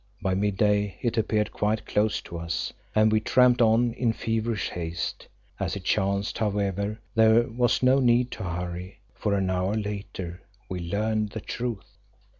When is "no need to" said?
7.83-8.43